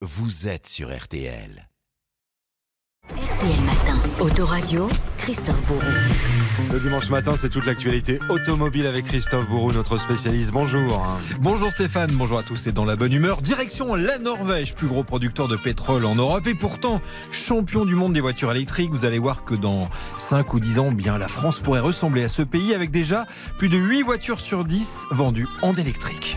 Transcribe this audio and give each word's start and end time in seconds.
vous 0.00 0.46
êtes 0.46 0.68
sur 0.68 0.96
RTL. 0.96 1.68
RTL 3.08 3.60
Matin, 3.66 3.98
Autoradio, 4.20 4.88
Christophe 5.16 5.60
Bourreau. 5.66 5.80
Le 6.72 6.78
dimanche 6.78 7.10
matin, 7.10 7.34
c'est 7.34 7.48
toute 7.48 7.66
l'actualité 7.66 8.20
automobile 8.28 8.86
avec 8.86 9.06
Christophe 9.06 9.48
Bourou, 9.48 9.72
notre 9.72 9.96
spécialiste. 9.96 10.52
Bonjour. 10.52 11.04
Bonjour 11.40 11.70
Stéphane, 11.72 12.12
bonjour 12.12 12.38
à 12.38 12.44
tous 12.44 12.68
et 12.68 12.72
dans 12.72 12.84
la 12.84 12.94
bonne 12.94 13.12
humeur. 13.12 13.42
Direction 13.42 13.96
la 13.96 14.18
Norvège, 14.18 14.76
plus 14.76 14.86
gros 14.86 15.02
producteur 15.02 15.48
de 15.48 15.56
pétrole 15.56 16.04
en 16.04 16.14
Europe 16.14 16.46
et 16.46 16.54
pourtant 16.54 17.00
champion 17.32 17.84
du 17.84 17.96
monde 17.96 18.12
des 18.12 18.20
voitures 18.20 18.52
électriques. 18.52 18.90
Vous 18.90 19.04
allez 19.04 19.18
voir 19.18 19.42
que 19.42 19.56
dans 19.56 19.88
5 20.16 20.54
ou 20.54 20.60
10 20.60 20.78
ans, 20.78 20.92
bien 20.92 21.18
la 21.18 21.28
France 21.28 21.58
pourrait 21.58 21.80
ressembler 21.80 22.22
à 22.22 22.28
ce 22.28 22.42
pays 22.42 22.72
avec 22.72 22.92
déjà 22.92 23.26
plus 23.58 23.68
de 23.68 23.78
8 23.78 24.02
voitures 24.02 24.38
sur 24.38 24.64
10 24.64 25.06
vendues 25.10 25.48
en 25.62 25.74
électrique. 25.74 26.36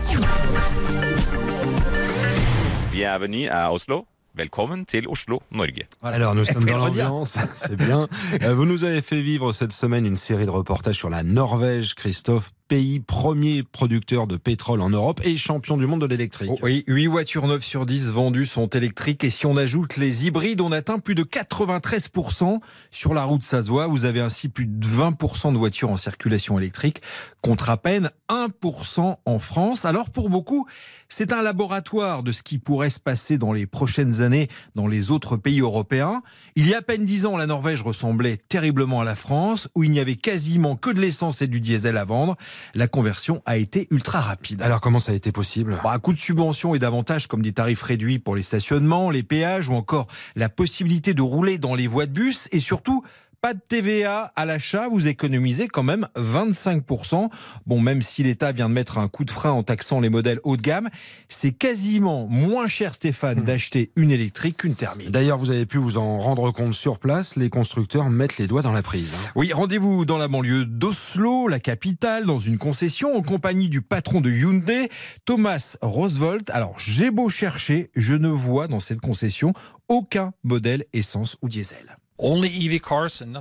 Bienvenue 2.92 3.48
à 3.48 3.72
Oslo. 3.72 4.06
Velkommen 4.34 4.84
til 4.86 5.08
Oslo, 5.08 5.42
Norge. 5.50 5.86
Alors, 6.02 6.34
nous 6.34 6.44
sommes 6.46 6.64
dans 6.64 6.78
l'ambiance, 6.78 7.38
c'est 7.56 7.76
bien. 7.76 8.08
Euh, 8.42 8.54
Vous 8.54 8.64
nous 8.64 8.84
avez 8.84 9.02
fait 9.02 9.20
vivre 9.20 9.52
cette 9.52 9.72
semaine 9.72 10.06
une 10.06 10.16
série 10.16 10.46
de 10.46 10.50
reportages 10.50 10.96
sur 10.96 11.10
la 11.10 11.22
Norvège, 11.22 11.94
Christophe, 11.94 12.50
pays 12.72 13.00
premier 13.00 13.62
producteur 13.62 14.26
de 14.26 14.38
pétrole 14.38 14.80
en 14.80 14.88
Europe 14.88 15.20
et 15.24 15.36
champion 15.36 15.76
du 15.76 15.86
monde 15.86 16.00
de 16.00 16.06
l'électrique. 16.06 16.52
Oh 16.54 16.58
oui, 16.62 16.84
8 16.86 17.06
voitures 17.08 17.46
9 17.46 17.62
sur 17.62 17.84
10 17.84 18.08
vendues 18.08 18.46
sont 18.46 18.68
électriques 18.68 19.24
et 19.24 19.28
si 19.28 19.44
on 19.44 19.58
ajoute 19.58 19.98
les 19.98 20.26
hybrides, 20.26 20.62
on 20.62 20.72
atteint 20.72 20.98
plus 20.98 21.14
de 21.14 21.22
93% 21.22 22.60
sur 22.90 23.12
la 23.12 23.24
route 23.24 23.42
Sazois. 23.42 23.88
Vous 23.88 24.06
avez 24.06 24.20
ainsi 24.20 24.48
plus 24.48 24.64
de 24.64 24.86
20% 24.86 25.52
de 25.52 25.58
voitures 25.58 25.90
en 25.90 25.98
circulation 25.98 26.58
électrique 26.58 27.02
contre 27.42 27.68
à 27.68 27.76
peine 27.76 28.10
1% 28.30 29.16
en 29.22 29.38
France. 29.38 29.84
Alors 29.84 30.08
pour 30.08 30.30
beaucoup, 30.30 30.66
c'est 31.10 31.34
un 31.34 31.42
laboratoire 31.42 32.22
de 32.22 32.32
ce 32.32 32.42
qui 32.42 32.56
pourrait 32.56 32.88
se 32.88 33.00
passer 33.00 33.36
dans 33.36 33.52
les 33.52 33.66
prochaines 33.66 34.22
années 34.22 34.48
dans 34.76 34.86
les 34.86 35.10
autres 35.10 35.36
pays 35.36 35.60
européens. 35.60 36.22
Il 36.56 36.66
y 36.66 36.72
a 36.72 36.78
à 36.78 36.82
peine 36.82 37.04
10 37.04 37.26
ans, 37.26 37.36
la 37.36 37.46
Norvège 37.46 37.82
ressemblait 37.82 38.38
terriblement 38.48 39.02
à 39.02 39.04
la 39.04 39.14
France 39.14 39.68
où 39.74 39.84
il 39.84 39.90
n'y 39.90 40.00
avait 40.00 40.16
quasiment 40.16 40.74
que 40.74 40.88
de 40.88 41.02
l'essence 41.02 41.42
et 41.42 41.46
du 41.46 41.60
diesel 41.60 41.98
à 41.98 42.06
vendre. 42.06 42.38
La 42.74 42.88
conversion 42.88 43.42
a 43.46 43.56
été 43.56 43.88
ultra 43.90 44.20
rapide. 44.20 44.62
Alors, 44.62 44.80
comment 44.80 45.00
ça 45.00 45.12
a 45.12 45.14
été 45.14 45.32
possible? 45.32 45.80
À 45.84 45.98
coup 45.98 46.12
de 46.12 46.18
subventions 46.18 46.74
et 46.74 46.78
d'avantages 46.78 47.26
comme 47.26 47.42
des 47.42 47.52
tarifs 47.52 47.82
réduits 47.82 48.18
pour 48.18 48.36
les 48.36 48.42
stationnements, 48.42 49.10
les 49.10 49.22
péages 49.22 49.68
ou 49.68 49.74
encore 49.74 50.06
la 50.36 50.48
possibilité 50.48 51.14
de 51.14 51.22
rouler 51.22 51.58
dans 51.58 51.74
les 51.74 51.86
voies 51.86 52.06
de 52.06 52.12
bus 52.12 52.48
et 52.52 52.60
surtout 52.60 53.02
pas 53.42 53.54
de 53.54 53.60
TVA 53.66 54.32
à 54.36 54.44
l'achat, 54.44 54.88
vous 54.88 55.08
économisez 55.08 55.66
quand 55.66 55.82
même 55.82 56.06
25%. 56.16 57.28
Bon, 57.66 57.80
même 57.80 58.00
si 58.00 58.22
l'État 58.22 58.52
vient 58.52 58.68
de 58.68 58.74
mettre 58.74 58.98
un 58.98 59.08
coup 59.08 59.24
de 59.24 59.32
frein 59.32 59.50
en 59.50 59.64
taxant 59.64 59.98
les 59.98 60.10
modèles 60.10 60.38
haut 60.44 60.56
de 60.56 60.62
gamme, 60.62 60.88
c'est 61.28 61.50
quasiment 61.50 62.28
moins 62.28 62.68
cher, 62.68 62.94
Stéphane, 62.94 63.42
d'acheter 63.42 63.90
une 63.96 64.12
électrique 64.12 64.58
qu'une 64.58 64.76
thermique. 64.76 65.10
D'ailleurs, 65.10 65.38
vous 65.38 65.50
avez 65.50 65.66
pu 65.66 65.78
vous 65.78 65.98
en 65.98 66.20
rendre 66.20 66.52
compte 66.52 66.72
sur 66.72 67.00
place, 67.00 67.34
les 67.34 67.50
constructeurs 67.50 68.10
mettent 68.10 68.38
les 68.38 68.46
doigts 68.46 68.62
dans 68.62 68.70
la 68.70 68.82
prise. 68.82 69.12
hein. 69.14 69.32
Oui, 69.34 69.52
rendez-vous 69.52 70.04
dans 70.04 70.18
la 70.18 70.28
banlieue 70.28 70.64
d'Oslo, 70.64 71.48
la 71.48 71.58
capitale, 71.58 72.26
dans 72.26 72.38
une 72.38 72.58
concession 72.58 73.16
en 73.16 73.22
compagnie 73.22 73.68
du 73.68 73.82
patron 73.82 74.20
de 74.20 74.30
Hyundai, 74.30 74.88
Thomas 75.24 75.76
Roosevelt. 75.82 76.48
Alors, 76.50 76.78
j'ai 76.78 77.10
beau 77.10 77.28
chercher, 77.28 77.90
je 77.96 78.14
ne 78.14 78.28
vois 78.28 78.68
dans 78.68 78.78
cette 78.78 79.00
concession 79.00 79.52
aucun 79.88 80.32
modèle 80.44 80.84
essence 80.92 81.36
ou 81.42 81.48
diesel. 81.48 81.96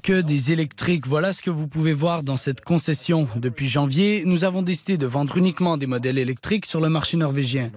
Que 0.02 0.22
des 0.22 0.52
électriques, 0.52 1.06
voilà 1.06 1.34
ce 1.34 1.44
que 1.44 1.52
vous 1.52 1.68
pouvez 1.68 1.94
voir 1.94 2.24
dans 2.24 2.36
cette 2.36 2.62
concession. 2.62 3.28
Depuis 3.36 3.68
janvier, 3.68 4.24
nous 4.26 4.44
avons 4.44 4.64
décidé 4.64 4.98
de 4.98 5.06
vendre 5.06 5.38
uniquement 5.38 5.78
des 5.78 5.86
modèles 5.86 6.18
électriques 6.18 6.66
sur 6.66 6.82
le 6.82 6.90
marché 6.90 7.16
norvégien. 7.16 7.70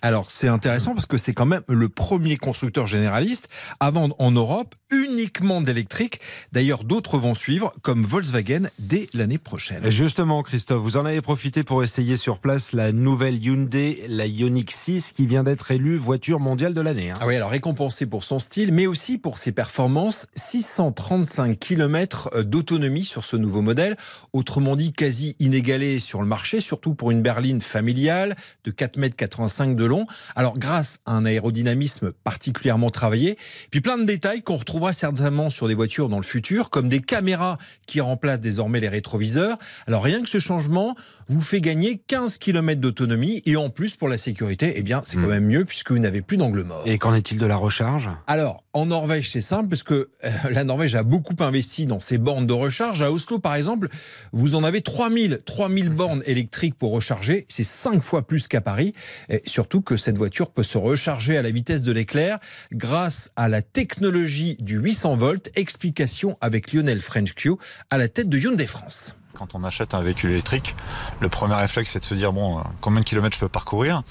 Alors, 0.00 0.30
c'est 0.30 0.48
intéressant 0.48 0.94
parce 0.94 1.06
que 1.06 1.18
c'est 1.18 1.34
quand 1.34 1.46
même 1.46 1.62
le 1.68 1.88
premier 1.88 2.36
constructeur 2.36 2.86
généraliste 2.86 3.48
à 3.80 3.90
vendre 3.90 4.14
en 4.18 4.30
Europe 4.30 4.74
uniquement 4.90 5.60
d'électrique. 5.60 6.20
D'ailleurs, 6.52 6.84
d'autres 6.84 7.18
vont 7.18 7.34
suivre, 7.34 7.74
comme 7.82 8.04
Volkswagen, 8.04 8.68
dès 8.78 9.08
l'année 9.12 9.38
prochaine. 9.38 9.90
Justement, 9.90 10.42
Christophe, 10.42 10.82
vous 10.82 10.96
en 10.96 11.04
avez 11.04 11.20
profité 11.20 11.64
pour 11.64 11.82
essayer 11.82 12.16
sur 12.16 12.38
place 12.38 12.72
la 12.72 12.92
nouvelle 12.92 13.44
Hyundai, 13.44 14.02
la 14.08 14.26
Ioniq 14.26 14.70
6, 14.70 15.12
qui 15.12 15.26
vient 15.26 15.42
d'être 15.42 15.72
élue 15.72 15.96
voiture 15.96 16.38
mondiale 16.40 16.74
de 16.74 16.80
l'année. 16.80 17.10
hein. 17.10 17.18
Ah 17.20 17.26
oui, 17.26 17.34
alors 17.36 17.50
récompensé 17.50 18.06
pour 18.06 18.22
son 18.24 18.38
style, 18.38 18.72
mais 18.72 18.86
aussi 18.86 19.18
pour 19.18 19.38
ses 19.38 19.52
performances. 19.52 20.26
635 20.34 21.58
km 21.58 22.42
d'autonomie 22.42 23.04
sur 23.04 23.24
ce 23.24 23.36
nouveau 23.36 23.62
modèle. 23.62 23.96
Autrement 24.32 24.76
dit, 24.76 24.92
quasi 24.92 25.34
inégalé 25.40 25.98
sur 25.98 26.22
le 26.22 26.28
marché, 26.28 26.60
surtout 26.60 26.94
pour 26.94 27.10
une 27.10 27.20
berline 27.20 27.60
familiale 27.60 28.36
de 28.64 28.70
4,85 28.70 29.64
m 29.64 29.74
de 29.74 29.87
long. 29.88 30.06
Alors, 30.36 30.58
grâce 30.58 30.98
à 31.06 31.12
un 31.12 31.24
aérodynamisme 31.24 32.12
particulièrement 32.24 32.90
travaillé, 32.90 33.36
puis 33.70 33.80
plein 33.80 33.98
de 33.98 34.04
détails 34.04 34.42
qu'on 34.42 34.56
retrouvera 34.56 34.92
certainement 34.92 35.50
sur 35.50 35.66
des 35.68 35.74
voitures 35.74 36.08
dans 36.08 36.18
le 36.18 36.24
futur, 36.24 36.70
comme 36.70 36.88
des 36.88 37.00
caméras 37.00 37.58
qui 37.86 38.00
remplacent 38.00 38.40
désormais 38.40 38.80
les 38.80 38.88
rétroviseurs. 38.88 39.58
Alors, 39.86 40.02
rien 40.04 40.22
que 40.22 40.28
ce 40.28 40.38
changement 40.38 40.94
vous 41.28 41.40
fait 41.40 41.60
gagner 41.60 42.00
15 42.06 42.38
km 42.38 42.80
d'autonomie 42.80 43.42
et 43.44 43.56
en 43.56 43.70
plus, 43.70 43.96
pour 43.96 44.08
la 44.08 44.18
sécurité, 44.18 44.74
eh 44.76 44.82
bien, 44.82 45.00
c'est 45.04 45.16
quand 45.16 45.22
Hmm. 45.22 45.28
même 45.30 45.46
mieux 45.46 45.64
puisque 45.64 45.90
vous 45.90 45.98
n'avez 45.98 46.22
plus 46.22 46.36
d'angle 46.36 46.62
mort. 46.62 46.82
Et 46.86 46.98
qu'en 46.98 47.14
est-il 47.14 47.38
de 47.38 47.46
la 47.46 47.56
recharge? 47.56 48.08
Alors, 48.26 48.62
en 48.72 48.86
Norvège, 48.86 49.30
c'est 49.30 49.40
simple, 49.40 49.68
parce 49.68 49.82
que 49.82 50.10
euh, 50.24 50.30
la 50.50 50.64
Norvège 50.64 50.94
a 50.94 51.02
beaucoup 51.02 51.34
investi 51.40 51.86
dans 51.86 52.00
ses 52.00 52.18
bornes 52.18 52.46
de 52.46 52.52
recharge. 52.52 53.02
À 53.02 53.10
Oslo, 53.10 53.38
par 53.38 53.54
exemple, 53.56 53.88
vous 54.32 54.54
en 54.54 54.64
avez 54.64 54.80
3000, 54.82 55.40
3000 55.44 55.88
bornes 55.90 56.22
électriques 56.26 56.74
pour 56.76 56.92
recharger. 56.92 57.44
C'est 57.48 57.64
5 57.64 58.02
fois 58.02 58.26
plus 58.26 58.48
qu'à 58.48 58.60
Paris. 58.60 58.92
Et 59.28 59.42
surtout 59.46 59.77
que 59.80 59.96
cette 59.96 60.18
voiture 60.18 60.50
peut 60.50 60.62
se 60.62 60.78
recharger 60.78 61.36
à 61.36 61.42
la 61.42 61.50
vitesse 61.50 61.82
de 61.82 61.92
l'éclair 61.92 62.38
grâce 62.72 63.30
à 63.36 63.48
la 63.48 63.62
technologie 63.62 64.56
du 64.60 64.78
800 64.78 65.16
volts. 65.16 65.50
Explication 65.56 66.36
avec 66.40 66.72
Lionel 66.72 67.00
Frenchq 67.00 67.48
à 67.90 67.98
la 67.98 68.08
tête 68.08 68.28
de 68.28 68.38
Hyundai 68.38 68.66
France. 68.66 69.14
Quand 69.34 69.54
on 69.54 69.62
achète 69.62 69.94
un 69.94 70.00
véhicule 70.00 70.32
électrique, 70.32 70.74
le 71.20 71.28
premier 71.28 71.54
réflexe 71.54 71.90
c'est 71.92 72.00
de 72.00 72.04
se 72.04 72.14
dire 72.14 72.32
bon, 72.32 72.58
euh, 72.58 72.62
combien 72.80 73.00
de 73.00 73.04
kilomètres 73.04 73.36
je 73.36 73.40
peux 73.40 73.48
parcourir? 73.48 74.02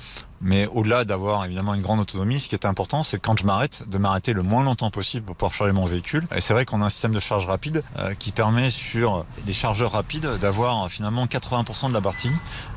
Mais 0.41 0.67
au-delà 0.67 1.05
d'avoir 1.05 1.45
évidemment 1.45 1.73
une 1.73 1.81
grande 1.81 1.99
autonomie, 1.99 2.39
ce 2.39 2.47
qui 2.47 2.55
est 2.55 2.65
important, 2.65 3.03
c'est 3.03 3.19
quand 3.19 3.39
je 3.39 3.45
m'arrête, 3.45 3.83
de 3.87 3.97
m'arrêter 3.97 4.33
le 4.33 4.43
moins 4.43 4.63
longtemps 4.63 4.91
possible 4.91 5.25
pour 5.25 5.35
pouvoir 5.35 5.53
charger 5.53 5.73
mon 5.73 5.85
véhicule. 5.85 6.27
Et 6.35 6.41
c'est 6.41 6.53
vrai 6.53 6.65
qu'on 6.65 6.81
a 6.81 6.85
un 6.85 6.89
système 6.89 7.13
de 7.13 7.19
charge 7.19 7.45
rapide 7.45 7.83
euh, 7.97 8.13
qui 8.13 8.31
permet 8.31 8.69
sur 8.69 9.25
les 9.45 9.53
chargeurs 9.53 9.93
rapides 9.93 10.27
d'avoir 10.39 10.85
euh, 10.85 10.89
finalement 10.89 11.25
80% 11.25 11.89
de 11.89 11.93
la 11.93 12.01
partie 12.01 12.31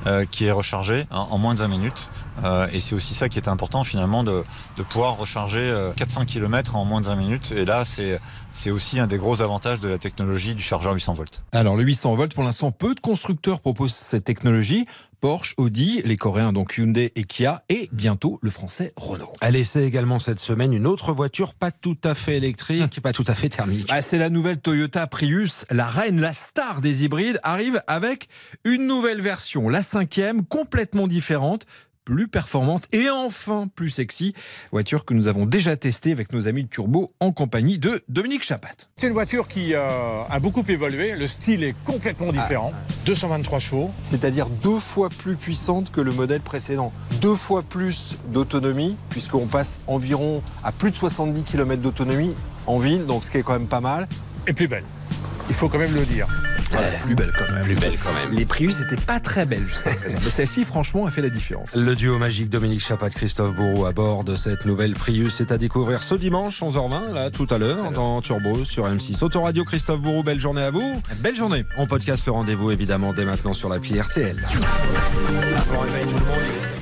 euh, 0.07 0.25
qui 0.25 0.47
est 0.47 0.53
rechargée 0.53 1.07
en, 1.11 1.37
moins 1.39 1.55
de 1.55 1.61
20 1.61 1.69
minutes. 1.69 2.11
Euh, 2.45 2.69
et 2.73 2.81
c'est 2.81 2.95
aussi 2.95 3.15
ça 3.15 3.29
qui 3.29 3.39
est 3.39 3.49
important 3.49 3.85
finalement 3.85 4.25
de, 4.25 4.45
de 4.77 4.83
pouvoir 4.83 5.17
recharger 5.17 5.59
euh, 5.59 5.93
400 5.93 6.25
km 6.25 6.77
en 6.77 6.85
moins 6.85 7.01
de 7.01 7.07
20 7.07 7.17
minutes. 7.17 7.53
Et 7.53 7.65
là, 7.65 7.85
c'est 7.85 8.19
c'est 8.53 8.71
aussi 8.71 8.99
un 8.99 9.07
des 9.07 9.17
gros 9.17 9.43
avantages 9.43 9.81
de 9.81 9.89
la 9.89 9.99
technologie 9.99 10.55
du 10.55 10.63
chargeur 10.63 10.93
800 10.93 11.15
volts. 11.15 11.45
Alors, 11.53 11.77
le 11.77 11.85
800 11.85 12.15
volts, 12.17 12.35
pour 12.35 12.43
l'instant, 12.43 12.73
peu 12.73 12.95
de 12.95 13.01
constructeurs 13.01 13.61
proposent 13.61 13.95
cette 13.95 14.25
technologie. 14.25 14.87
Porsche, 15.21 15.55
Audi, 15.59 16.01
les 16.05 16.17
Coréens, 16.17 16.53
donc 16.53 16.79
Hyundai 16.79 17.13
et 17.15 17.25
Kia, 17.25 17.63
et 17.69 17.89
bientôt 17.93 18.39
le 18.43 18.51
français 18.51 18.93
Renault. 18.97 19.33
Elle 19.41 19.57
essaie 19.57 19.85
également 19.85 20.19
cette 20.19 20.41
semaine 20.41 20.73
une 20.73 20.87
autre 20.87 21.13
voiture 21.13 21.55
pas 21.55 21.71
tout 21.71 21.99
à 22.05 22.15
fait 22.15 22.39
électrique, 22.39 23.01
pas 23.03 23.13
tout 23.13 23.25
à 23.27 23.35
fait 23.35 23.51
thermique. 23.51 23.87
Ah, 23.91 24.03
c'est 24.03 24.19
la 24.19 24.31
nouvelle 24.31 24.59
Toyota 24.59 25.07
Prius, 25.07 25.65
la 25.71 25.87
reine, 25.87 26.21
la 26.21 26.33
star 26.33 26.81
des 26.81 27.05
hybrides, 27.05 27.39
arrive 27.43 27.83
avec 27.87 28.29
une 28.65 28.87
nouvelle 28.87 29.21
version, 29.21 29.69
la 29.69 29.83
cinquième, 29.83 30.45
complètement 30.45 31.07
différente 31.07 31.67
plus 32.11 32.27
performante 32.27 32.89
et 32.91 33.09
enfin 33.09 33.69
plus 33.73 33.89
sexy. 33.89 34.35
Voiture 34.73 35.05
que 35.05 35.15
nous 35.15 35.29
avons 35.29 35.47
déjà 35.47 35.77
testée 35.77 36.11
avec 36.11 36.33
nos 36.33 36.49
amis 36.49 36.65
de 36.65 36.69
Turbo 36.69 37.13
en 37.21 37.31
compagnie 37.31 37.79
de 37.79 38.03
Dominique 38.09 38.43
Chapat. 38.43 38.89
C'est 38.97 39.07
une 39.07 39.13
voiture 39.13 39.47
qui 39.47 39.75
euh, 39.75 39.89
a 40.29 40.41
beaucoup 40.41 40.65
évolué. 40.69 41.15
Le 41.15 41.29
style 41.29 41.63
est 41.63 41.77
complètement 41.85 42.33
différent. 42.33 42.73
223 43.07 43.61
chevaux. 43.61 43.91
C'est-à-dire 44.03 44.49
deux 44.49 44.81
fois 44.81 45.09
plus 45.09 45.37
puissante 45.37 45.93
que 45.93 46.01
le 46.01 46.11
modèle 46.11 46.41
précédent. 46.41 46.93
Deux 47.21 47.37
fois 47.37 47.63
plus 47.63 48.19
d'autonomie, 48.33 48.97
puisqu'on 49.11 49.47
passe 49.47 49.81
environ 49.87 50.43
à 50.65 50.73
plus 50.73 50.91
de 50.91 50.97
70 50.97 51.45
km 51.45 51.81
d'autonomie 51.81 52.35
en 52.67 52.79
ville, 52.79 53.07
donc 53.07 53.23
ce 53.23 53.31
qui 53.31 53.39
est 53.39 53.45
quand 53.45 53.53
même 53.53 53.69
pas 53.69 53.81
mal. 53.81 54.09
Et 54.49 54.53
plus 54.53 54.67
belle. 54.67 54.83
Il 55.51 55.55
faut 55.55 55.69
quand 55.69 55.79
même 55.79 55.95
le 55.97 56.05
dire. 56.05 56.29
Voilà, 56.71 56.87
plus 57.03 57.17
belle 57.17 57.33
quand 57.37 57.53
même. 57.53 57.65
Plus 57.65 57.75
belle 57.75 57.99
quand 57.99 58.13
même. 58.13 58.31
Les 58.31 58.47
Prius 58.47 58.79
n'étaient 58.79 58.95
pas 58.95 59.19
très 59.19 59.47
belles 59.47 59.67
jusqu'à 59.67 59.91
présent. 59.91 60.19
Mais 60.25 60.31
celle-ci, 60.31 60.65
franchement, 60.65 61.07
a 61.07 61.11
fait 61.11 61.23
la 61.23 61.29
différence. 61.29 61.75
Le 61.75 61.97
duo 61.97 62.19
magique 62.19 62.49
Dominique 62.49 62.81
Chapat, 62.81 63.11
Christophe 63.11 63.57
Bourreau 63.57 63.85
à 63.85 63.93
bord 63.93 64.23
de 64.23 64.37
cette 64.37 64.65
nouvelle 64.65 64.93
Prius 64.93 65.41
est 65.41 65.51
à 65.51 65.59
découvrir 65.59 66.05
ce 66.05 66.15
dimanche 66.15 66.63
11h20, 66.63 67.13
là, 67.13 67.31
tout 67.33 67.49
à 67.51 67.59
l'heure, 67.59 67.91
dans 67.91 68.21
Turbo 68.21 68.65
sur 68.65 68.87
M6. 68.87 69.25
Autoradio 69.25 69.65
Christophe 69.65 70.01
Bourreau, 70.01 70.23
belle 70.23 70.39
journée 70.39 70.63
à 70.63 70.71
vous. 70.71 71.03
Belle 71.17 71.35
journée. 71.35 71.67
On 71.77 71.89
podcast 71.89 72.25
le 72.27 72.33
rendez-vous 72.33 72.71
évidemment 72.71 73.13
dès 73.13 73.25
maintenant 73.25 73.53
sur 73.53 73.69
l'appli 73.69 74.01
RTL. 74.01 74.37
Bon 75.73 75.81
réveil 75.81 76.05
tout 76.05 76.11
le 76.11 76.27
monde, 76.27 76.39
il 76.47 76.77
est 76.77 76.80